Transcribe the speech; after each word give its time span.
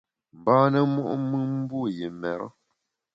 Mbâne 0.37 0.79
mo’mùn 0.93 1.43
mbu 1.61 1.79
yi 1.95 2.07
mêre. 2.21 2.47